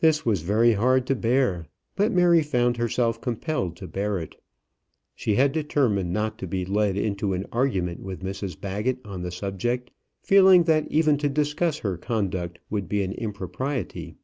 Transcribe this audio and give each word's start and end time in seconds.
This 0.00 0.26
was 0.26 0.42
very 0.42 0.74
hard 0.74 1.06
to 1.06 1.14
bear, 1.14 1.68
but 1.96 2.12
Mary 2.12 2.42
found 2.42 2.76
herself 2.76 3.18
compelled 3.18 3.76
to 3.78 3.86
bear 3.88 4.18
it. 4.18 4.36
She 5.14 5.36
had 5.36 5.52
determined 5.52 6.12
not 6.12 6.36
to 6.40 6.46
be 6.46 6.66
led 6.66 6.98
into 6.98 7.32
an 7.32 7.46
argument 7.50 8.00
with 8.00 8.22
Mrs 8.22 8.60
Baggett 8.60 8.98
on 9.06 9.22
the 9.22 9.30
subject, 9.32 9.90
feeling 10.20 10.64
that 10.64 10.86
even 10.92 11.16
to 11.16 11.30
discuss 11.30 11.78
her 11.78 11.96
conduct 11.96 12.58
would 12.68 12.90
be 12.90 13.02
an 13.02 13.12
impropriety. 13.12 14.16